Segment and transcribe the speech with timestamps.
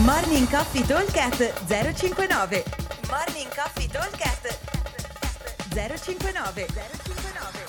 [0.00, 2.64] Morning Coffee Talkcast 059
[3.10, 4.58] Morning Coffee Talkcast
[5.68, 7.64] 059 059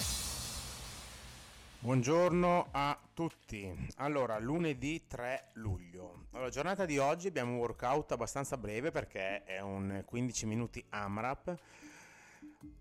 [1.80, 3.70] Buongiorno a tutti.
[3.98, 6.28] Allora, lunedì 3 luglio.
[6.32, 11.58] Allora, giornata di oggi abbiamo un workout abbastanza breve perché è un 15 minuti AMRAP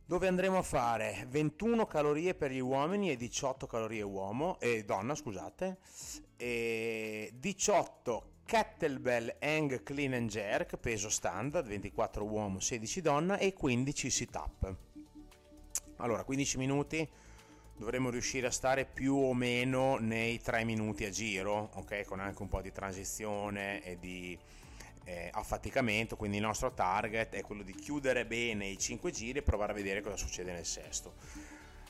[0.05, 5.17] dove andremo a fare 21 calorie per gli uomini e 18 calorie uomo e donna,
[5.17, 5.79] scusate,
[6.37, 14.11] e 18 kettlebell hang clean and jerk, peso standard, 24 uomo, 16 donna e 15
[14.11, 14.77] sit up.
[15.97, 17.09] Allora, 15 minuti
[17.75, 22.05] dovremmo riuscire a stare più o meno nei 3 minuti a giro, ok?
[22.05, 24.39] Con anche un po' di transizione e di
[25.05, 29.43] eh, affaticamento, quindi il nostro target è quello di chiudere bene i 5 giri e
[29.43, 31.15] provare a vedere cosa succede nel sesto.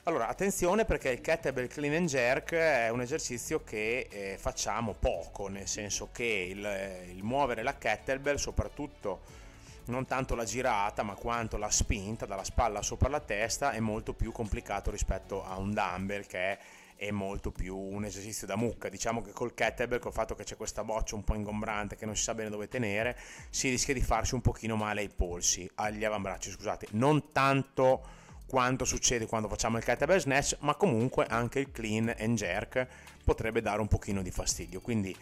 [0.04, 5.46] Allora, attenzione perché il kettlebell clean and jerk è un esercizio che eh, facciamo poco,
[5.46, 9.20] nel senso che il, eh, il muovere la kettlebell, soprattutto
[9.84, 14.12] non tanto la girata ma quanto la spinta dalla spalla sopra la testa è molto
[14.12, 16.58] più complicato rispetto a un dumbbell che
[16.96, 18.88] è molto più un esercizio da mucca.
[18.88, 22.16] Diciamo che col kettlebell, col fatto che c'è questa boccia un po' ingombrante che non
[22.16, 23.16] si sa bene dove tenere,
[23.50, 26.88] si rischia di farsi un pochino male ai polsi, agli avambracci, scusate.
[26.90, 28.18] Non tanto
[28.52, 32.86] quanto succede quando facciamo il kettlebell snatch, ma comunque anche il clean and jerk
[33.24, 34.82] potrebbe dare un pochino di fastidio.
[34.82, 35.16] Quindi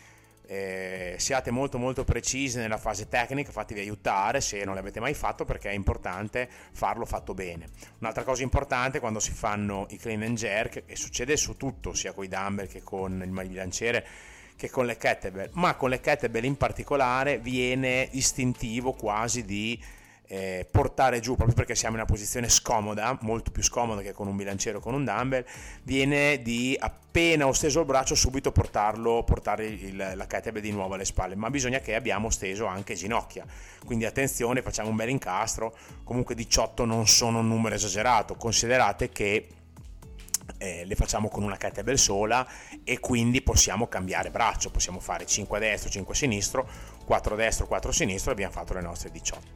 [0.48, 5.44] eh, siate molto molto precisi nella fase tecnica, fatevi aiutare se non l'avete mai fatto
[5.44, 7.68] perché è importante farlo fatto bene.
[8.00, 12.12] Un'altra cosa importante quando si fanno i clean and jerk, e succede su tutto, sia
[12.12, 14.04] con i dumbbell che con il bilanciere,
[14.56, 19.80] che con le kettlebell, ma con le kettlebell in particolare viene istintivo quasi di
[20.32, 24.28] eh, portare giù, proprio perché siamo in una posizione scomoda, molto più scomoda che con
[24.28, 25.44] un bilanciere o con un dumbbell,
[25.82, 30.94] viene di appena ho steso il braccio subito portarlo, portare il, la kettlebell di nuovo
[30.94, 33.44] alle spalle, ma bisogna che abbiamo steso anche ginocchia,
[33.84, 39.48] quindi attenzione, facciamo un bel incastro, comunque 18 non sono un numero esagerato, considerate che
[40.58, 42.46] eh, le facciamo con una kettlebell sola
[42.84, 46.68] e quindi possiamo cambiare braccio, possiamo fare 5 a destra, 5 a sinistro,
[47.04, 49.46] 4 a destra, 4 a sinistro e abbiamo fatto le nostre 18.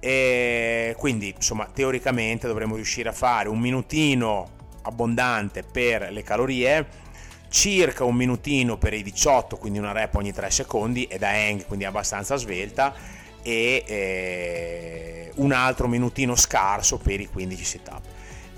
[0.00, 7.08] E quindi insomma teoricamente dovremmo riuscire a fare un minutino abbondante per le calorie
[7.50, 11.66] circa un minutino per i 18 quindi una rep ogni 3 secondi e da hang
[11.66, 12.94] quindi abbastanza svelta
[13.42, 18.02] e eh, un altro minutino scarso per i 15 sit up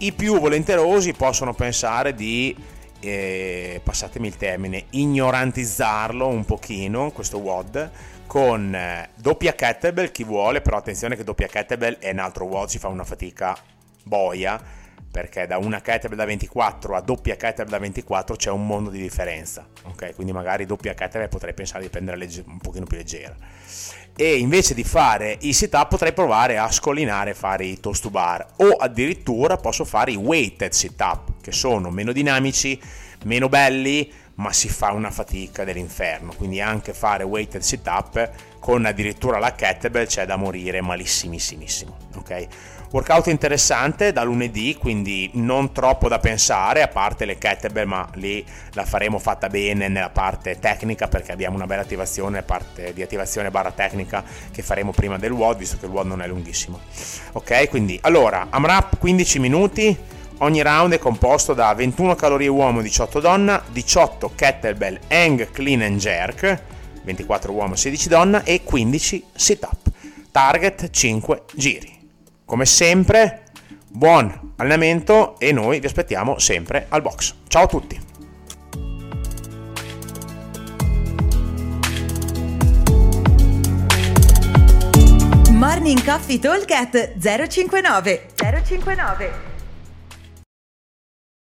[0.03, 2.55] i più volenterosi possono pensare di,
[3.01, 7.91] eh, passatemi il termine, ignorantizzarlo un pochino, questo WOD,
[8.27, 12.69] con eh, doppia kettlebell, chi vuole, però attenzione che doppia kettlebell è un altro WOD,
[12.69, 13.57] si fa una fatica
[14.03, 14.61] boia,
[15.13, 18.99] perché da una kettlebell da 24 a doppia kettlebell da 24 c'è un mondo di
[18.99, 20.15] differenza, ok?
[20.15, 23.37] Quindi magari doppia kettlebell potrei pensare di prendere legge- un pochino più leggera.
[24.17, 28.03] E invece di fare i sit up potrei provare a scollinare e fare i toast
[28.03, 28.47] to bar.
[28.57, 32.81] O addirittura posso fare i weighted sit up che sono meno dinamici,
[33.25, 36.33] meno belli ma si fa una fatica dell'inferno.
[36.35, 38.31] Quindi anche fare weighted sit up
[38.63, 42.47] con addirittura la kettlebell c'è da morire malissimissimo ok
[42.93, 48.45] Workout interessante da lunedì, quindi non troppo da pensare, a parte le kettlebell, ma lì
[48.73, 53.51] la faremo fatta bene nella parte tecnica perché abbiamo una bella attivazione, parte di attivazione
[53.51, 56.81] barra tecnica che faremo prima del WOD, visto che il WOD non è lunghissimo.
[57.33, 59.97] Ok, quindi allora, AMRAP 15 minuti,
[60.41, 65.97] ogni round è composto da 21 calorie uomo, 18 donna, 18 kettlebell hang clean and
[65.97, 66.61] jerk,
[67.03, 69.91] 24 uomo, 16 donna e 15 sit up.
[70.31, 71.99] Target 5 giri.
[72.45, 73.45] Come sempre,
[73.89, 77.35] buon allenamento e noi vi aspettiamo sempre al box.
[77.49, 78.01] Ciao a tutti!
[85.51, 86.67] Morning Coffee Talk
[87.19, 89.52] 059 059